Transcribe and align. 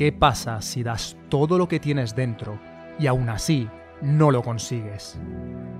¿Qué 0.00 0.12
pasa 0.12 0.62
si 0.62 0.82
das 0.82 1.14
todo 1.28 1.58
lo 1.58 1.68
que 1.68 1.78
tienes 1.78 2.16
dentro 2.16 2.58
y 2.98 3.06
aún 3.06 3.28
así 3.28 3.68
no 4.00 4.30
lo 4.30 4.42
consigues? 4.42 5.20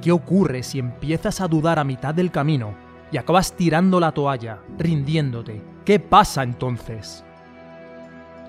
¿Qué 0.00 0.12
ocurre 0.12 0.62
si 0.62 0.78
empiezas 0.78 1.40
a 1.40 1.48
dudar 1.48 1.80
a 1.80 1.84
mitad 1.84 2.14
del 2.14 2.30
camino 2.30 2.76
y 3.10 3.16
acabas 3.16 3.56
tirando 3.56 3.98
la 3.98 4.12
toalla, 4.12 4.60
rindiéndote? 4.78 5.60
¿Qué 5.84 5.98
pasa 5.98 6.44
entonces? 6.44 7.24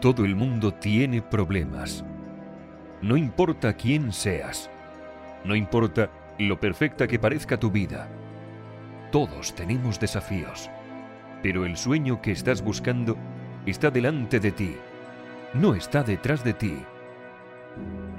Todo 0.02 0.24
el 0.24 0.36
mundo 0.36 0.72
tiene 0.72 1.24
problemas. 1.24 2.06
No 3.02 3.18
importa 3.18 3.74
quién 3.74 4.14
seas. 4.14 4.70
No 5.46 5.56
importa 5.56 6.12
lo 6.38 6.60
perfecta 6.60 7.08
que 7.08 7.18
parezca 7.18 7.60
tu 7.60 7.72
vida. 7.72 8.08
Todos 9.12 9.56
tenemos 9.56 10.00
desafíos. 10.00 10.70
Pero 11.42 11.66
el 11.66 11.76
sueño 11.76 12.22
que 12.22 12.34
estás 12.34 12.62
buscando 12.62 13.18
está 13.66 13.90
delante 13.90 14.40
de 14.40 14.52
ti. 14.52 14.78
No 15.54 15.76
está 15.76 16.04
detrás 16.04 16.44
de 16.44 16.54
ti. 16.54 16.84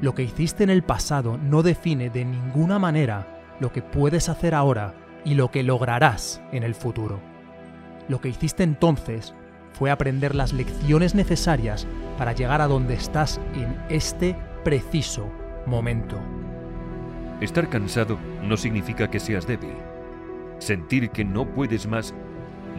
Lo 0.01 0.15
que 0.15 0.23
hiciste 0.23 0.65
en 0.65 0.71
el 0.71 0.83
pasado 0.83 1.39
no 1.39 1.63
define 1.63 2.11
de 2.11 2.25
ninguna 2.25 2.79
manera 2.79 3.27
lo 3.61 3.73
que 3.73 3.83
puedes 3.83 4.29
hacer 4.29 4.55
ahora 4.55 4.95
y 5.25 5.35
lo 5.35 5.51
que 5.51 5.63
lograrás 5.63 6.43
en 6.53 6.63
el 6.63 6.75
futuro. 6.75 7.21
Lo 8.09 8.21
que 8.21 8.29
hiciste 8.29 8.63
entonces 8.63 9.35
fue 9.73 9.91
aprender 9.91 10.35
las 10.35 10.53
lecciones 10.53 11.15
necesarias 11.15 11.87
para 12.17 12.33
llegar 12.33 12.61
a 12.61 12.69
donde 12.69 12.95
estás 12.95 13.41
en 13.55 13.77
este 13.89 14.37
preciso 14.65 15.29
momento. 15.67 16.19
Estar 17.41 17.69
cansado 17.69 18.19
no 18.43 18.57
significa 18.57 19.11
que 19.11 19.21
seas 19.21 19.47
débil. 19.47 19.75
Sentir 20.59 21.11
que 21.11 21.25
no 21.25 21.45
puedes 21.47 21.87
más 21.87 22.15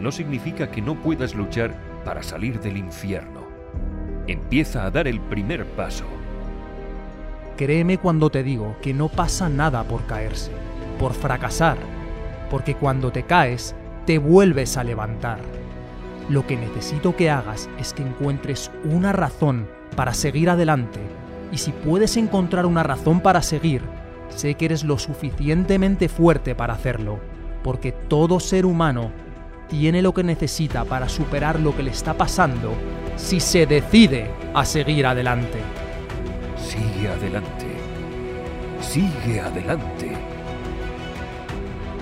no 0.00 0.10
significa 0.12 0.70
que 0.70 0.80
no 0.80 0.94
puedas 0.94 1.34
luchar 1.34 1.74
para 2.04 2.22
salir 2.22 2.60
del 2.60 2.76
infierno. 2.76 3.37
Empieza 4.28 4.84
a 4.84 4.90
dar 4.90 5.08
el 5.08 5.20
primer 5.20 5.64
paso. 5.64 6.04
Créeme 7.56 7.96
cuando 7.96 8.28
te 8.28 8.42
digo 8.42 8.76
que 8.82 8.92
no 8.92 9.08
pasa 9.08 9.48
nada 9.48 9.82
por 9.84 10.04
caerse, 10.04 10.50
por 10.98 11.14
fracasar, 11.14 11.78
porque 12.50 12.74
cuando 12.74 13.10
te 13.10 13.22
caes, 13.22 13.74
te 14.04 14.18
vuelves 14.18 14.76
a 14.76 14.84
levantar. 14.84 15.38
Lo 16.28 16.46
que 16.46 16.58
necesito 16.58 17.16
que 17.16 17.30
hagas 17.30 17.70
es 17.80 17.94
que 17.94 18.02
encuentres 18.02 18.70
una 18.84 19.12
razón 19.12 19.66
para 19.96 20.12
seguir 20.12 20.50
adelante, 20.50 21.00
y 21.50 21.56
si 21.56 21.72
puedes 21.72 22.18
encontrar 22.18 22.66
una 22.66 22.82
razón 22.82 23.20
para 23.20 23.40
seguir, 23.40 23.80
sé 24.28 24.56
que 24.56 24.66
eres 24.66 24.84
lo 24.84 24.98
suficientemente 24.98 26.10
fuerte 26.10 26.54
para 26.54 26.74
hacerlo, 26.74 27.18
porque 27.64 27.92
todo 27.92 28.40
ser 28.40 28.66
humano 28.66 29.10
tiene 29.68 30.02
lo 30.02 30.12
que 30.12 30.24
necesita 30.24 30.84
para 30.84 31.08
superar 31.08 31.60
lo 31.60 31.76
que 31.76 31.82
le 31.82 31.90
está 31.90 32.14
pasando 32.14 32.74
si 33.16 33.40
se 33.40 33.66
decide 33.66 34.30
a 34.54 34.64
seguir 34.64 35.06
adelante. 35.06 35.58
Sigue 36.56 37.08
adelante. 37.08 37.66
Sigue 38.80 39.40
adelante. 39.40 40.12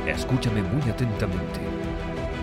Escúchame 0.06 0.62
muy 0.62 0.82
atentamente. 0.90 1.60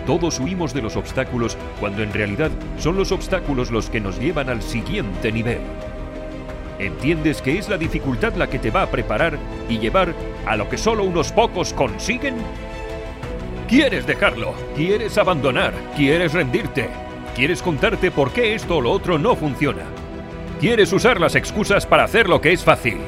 Todos 0.06 0.38
huimos 0.38 0.74
de 0.74 0.82
los 0.82 0.96
obstáculos 0.96 1.56
cuando 1.80 2.02
en 2.02 2.12
realidad 2.12 2.50
son 2.78 2.96
los 2.96 3.10
obstáculos 3.10 3.70
los 3.70 3.88
que 3.88 4.00
nos 4.00 4.18
llevan 4.18 4.50
al 4.50 4.60
siguiente 4.60 5.32
nivel. 5.32 5.60
¿Entiendes 6.78 7.40
que 7.40 7.56
es 7.56 7.68
la 7.68 7.78
dificultad 7.78 8.34
la 8.34 8.48
que 8.48 8.58
te 8.58 8.70
va 8.70 8.82
a 8.82 8.90
preparar 8.90 9.38
y 9.68 9.78
llevar 9.78 10.12
a 10.44 10.56
lo 10.56 10.68
que 10.68 10.76
solo 10.76 11.04
unos 11.04 11.32
pocos 11.32 11.72
consiguen? 11.72 12.34
¿Quieres 13.68 14.06
dejarlo? 14.06 14.54
¿Quieres 14.76 15.16
abandonar? 15.16 15.72
¿Quieres 15.96 16.34
rendirte? 16.34 16.90
¿Quieres 17.34 17.62
contarte 17.62 18.10
por 18.10 18.30
qué 18.30 18.54
esto 18.54 18.76
o 18.76 18.80
lo 18.80 18.90
otro 18.90 19.18
no 19.18 19.34
funciona? 19.34 19.82
¿Quieres 20.60 20.92
usar 20.92 21.18
las 21.18 21.34
excusas 21.34 21.86
para 21.86 22.04
hacer 22.04 22.28
lo 22.28 22.40
que 22.40 22.52
es 22.52 22.62
fácil? 22.62 22.98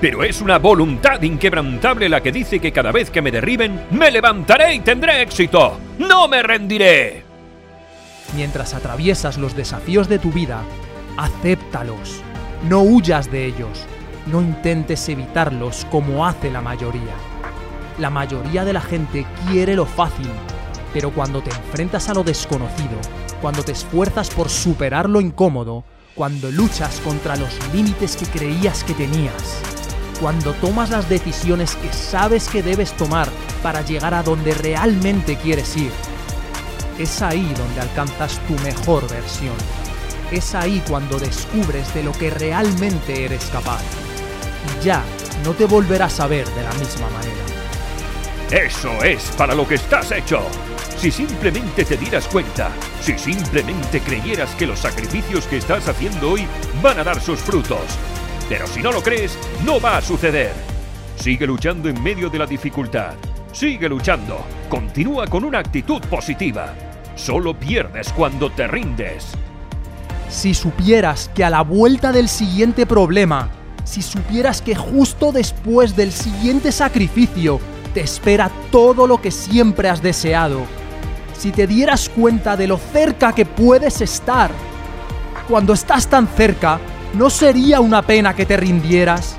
Pero 0.00 0.24
es 0.24 0.40
una 0.40 0.58
voluntad 0.58 1.20
inquebrantable 1.22 2.08
la 2.08 2.22
que 2.22 2.32
dice 2.32 2.60
que 2.60 2.72
cada 2.72 2.92
vez 2.92 3.10
que 3.10 3.22
me 3.22 3.30
derriben, 3.30 3.84
me 3.90 4.10
levantaré 4.10 4.74
y 4.74 4.80
tendré 4.80 5.22
éxito. 5.22 5.78
¡No 5.98 6.28
me 6.28 6.42
rendiré! 6.42 7.22
Mientras 8.34 8.74
atraviesas 8.74 9.36
los 9.36 9.54
desafíos 9.54 10.08
de 10.08 10.18
tu 10.18 10.32
vida, 10.32 10.62
acéptalos. 11.18 12.22
No 12.68 12.80
huyas 12.80 13.30
de 13.30 13.44
ellos. 13.44 13.86
No 14.26 14.40
intentes 14.40 15.08
evitarlos 15.10 15.86
como 15.90 16.26
hace 16.26 16.50
la 16.50 16.62
mayoría. 16.62 17.33
La 17.98 18.10
mayoría 18.10 18.64
de 18.64 18.72
la 18.72 18.80
gente 18.80 19.24
quiere 19.46 19.76
lo 19.76 19.86
fácil, 19.86 20.28
pero 20.92 21.12
cuando 21.12 21.40
te 21.42 21.50
enfrentas 21.50 22.08
a 22.08 22.14
lo 22.14 22.24
desconocido, 22.24 22.98
cuando 23.40 23.62
te 23.62 23.70
esfuerzas 23.70 24.30
por 24.30 24.48
superar 24.48 25.08
lo 25.08 25.20
incómodo, 25.20 25.84
cuando 26.16 26.50
luchas 26.50 26.98
contra 27.00 27.36
los 27.36 27.50
límites 27.72 28.16
que 28.16 28.26
creías 28.26 28.82
que 28.82 28.94
tenías, 28.94 29.60
cuando 30.20 30.54
tomas 30.54 30.90
las 30.90 31.08
decisiones 31.08 31.76
que 31.76 31.92
sabes 31.92 32.48
que 32.48 32.64
debes 32.64 32.92
tomar 32.96 33.28
para 33.62 33.82
llegar 33.82 34.12
a 34.12 34.24
donde 34.24 34.54
realmente 34.54 35.36
quieres 35.36 35.76
ir, 35.76 35.92
es 36.98 37.22
ahí 37.22 37.52
donde 37.56 37.80
alcanzas 37.80 38.40
tu 38.48 38.54
mejor 38.64 39.08
versión. 39.08 39.54
Es 40.32 40.54
ahí 40.56 40.82
cuando 40.88 41.20
descubres 41.20 41.94
de 41.94 42.02
lo 42.02 42.10
que 42.10 42.30
realmente 42.30 43.24
eres 43.24 43.44
capaz. 43.46 43.82
Y 44.80 44.84
ya 44.84 45.02
no 45.44 45.52
te 45.52 45.66
volverás 45.66 46.18
a 46.18 46.26
ver 46.26 46.48
de 46.48 46.62
la 46.62 46.72
misma 46.72 47.08
manera. 47.10 47.53
Eso 48.54 49.02
es 49.02 49.32
para 49.36 49.52
lo 49.52 49.66
que 49.66 49.74
estás 49.74 50.12
hecho. 50.12 50.40
Si 50.96 51.10
simplemente 51.10 51.84
te 51.84 51.96
dieras 51.96 52.28
cuenta, 52.28 52.70
si 53.00 53.18
simplemente 53.18 53.98
creyeras 53.98 54.54
que 54.54 54.64
los 54.64 54.78
sacrificios 54.78 55.44
que 55.48 55.56
estás 55.56 55.88
haciendo 55.88 56.30
hoy 56.30 56.46
van 56.80 57.00
a 57.00 57.02
dar 57.02 57.20
sus 57.20 57.40
frutos. 57.40 57.80
Pero 58.48 58.68
si 58.68 58.80
no 58.80 58.92
lo 58.92 59.02
crees, 59.02 59.36
no 59.64 59.80
va 59.80 59.96
a 59.96 60.00
suceder. 60.00 60.52
Sigue 61.16 61.48
luchando 61.48 61.88
en 61.88 62.00
medio 62.00 62.30
de 62.30 62.38
la 62.38 62.46
dificultad. 62.46 63.14
Sigue 63.50 63.88
luchando. 63.88 64.44
Continúa 64.68 65.26
con 65.26 65.42
una 65.42 65.58
actitud 65.58 66.00
positiva. 66.02 66.74
Solo 67.16 67.58
pierdes 67.58 68.12
cuando 68.12 68.52
te 68.52 68.68
rindes. 68.68 69.32
Si 70.28 70.54
supieras 70.54 71.28
que 71.34 71.42
a 71.42 71.50
la 71.50 71.62
vuelta 71.62 72.12
del 72.12 72.28
siguiente 72.28 72.86
problema, 72.86 73.50
si 73.82 74.00
supieras 74.00 74.62
que 74.62 74.76
justo 74.76 75.32
después 75.32 75.96
del 75.96 76.12
siguiente 76.12 76.70
sacrificio 76.70 77.58
te 77.94 78.00
espera 78.00 78.50
todo 78.70 79.06
lo 79.06 79.22
que 79.22 79.30
siempre 79.30 79.88
has 79.88 80.02
deseado, 80.02 80.66
si 81.38 81.52
te 81.52 81.66
dieras 81.66 82.08
cuenta 82.08 82.56
de 82.56 82.66
lo 82.66 82.76
cerca 82.76 83.32
que 83.32 83.46
puedes 83.46 84.00
estar, 84.00 84.50
cuando 85.48 85.74
estás 85.74 86.06
tan 86.08 86.26
cerca, 86.26 86.80
¿no 87.14 87.30
sería 87.30 87.80
una 87.80 88.02
pena 88.02 88.34
que 88.34 88.46
te 88.46 88.56
rindieras? 88.56 89.36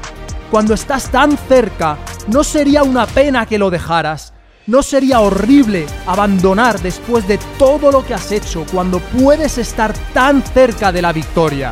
Cuando 0.52 0.74
estás 0.74 1.10
tan 1.10 1.38
cerca, 1.38 1.98
¿no 2.28 2.44
sería 2.44 2.84
una 2.84 3.06
pena 3.08 3.46
que 3.46 3.58
lo 3.58 3.70
dejaras? 3.70 4.34
¿No 4.68 4.82
sería 4.82 5.20
horrible 5.20 5.86
abandonar 6.08 6.80
después 6.80 7.28
de 7.28 7.40
todo 7.60 7.92
lo 7.92 8.06
que 8.06 8.14
has 8.14 8.32
hecho 8.32 8.66
cuando 8.72 9.00
puedes 9.00 9.58
estar 9.58 9.94
tan 10.14 10.42
cerca 10.42 10.92
de 10.92 11.02
la 11.02 11.12
victoria? 11.12 11.72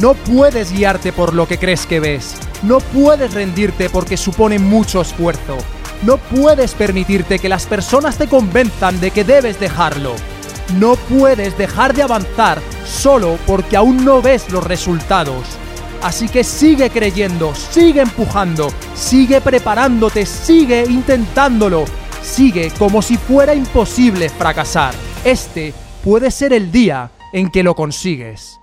No 0.00 0.14
puedes 0.14 0.72
guiarte 0.72 1.12
por 1.12 1.34
lo 1.34 1.48
que 1.48 1.58
crees 1.58 1.86
que 1.86 2.00
ves. 2.00 2.36
No 2.62 2.78
puedes 2.78 3.32
rendirte 3.34 3.90
porque 3.90 4.16
supone 4.16 4.58
mucho 4.58 5.00
esfuerzo. 5.00 5.56
No 6.02 6.18
puedes 6.18 6.74
permitirte 6.74 7.38
que 7.38 7.48
las 7.48 7.66
personas 7.66 8.18
te 8.18 8.28
convenzan 8.28 9.00
de 9.00 9.10
que 9.10 9.24
debes 9.24 9.58
dejarlo. 9.58 10.14
No 10.78 10.96
puedes 10.96 11.56
dejar 11.56 11.94
de 11.94 12.02
avanzar 12.02 12.60
solo 12.84 13.38
porque 13.46 13.76
aún 13.76 14.04
no 14.04 14.20
ves 14.20 14.50
los 14.50 14.64
resultados. 14.64 15.46
Así 16.02 16.28
que 16.28 16.44
sigue 16.44 16.90
creyendo, 16.90 17.54
sigue 17.54 18.02
empujando, 18.02 18.68
sigue 18.94 19.40
preparándote, 19.40 20.26
sigue 20.26 20.84
intentándolo. 20.88 21.84
Sigue 22.22 22.72
como 22.78 23.02
si 23.02 23.16
fuera 23.16 23.54
imposible 23.54 24.28
fracasar. 24.28 24.92
Este 25.24 25.72
puede 26.04 26.30
ser 26.30 26.52
el 26.52 26.72
día 26.72 27.10
en 27.32 27.50
que 27.50 27.62
lo 27.62 27.74
consigues. 27.74 28.60